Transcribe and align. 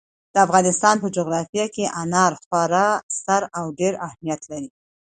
د 0.33 0.35
افغانستان 0.45 0.95
په 1.03 1.07
جغرافیه 1.17 1.65
کې 1.75 1.85
انار 2.01 2.33
خورا 2.43 2.89
ستر 3.17 3.41
او 3.59 3.65
ډېر 3.79 3.93
اهمیت 4.07 4.41
لري. 4.51 4.69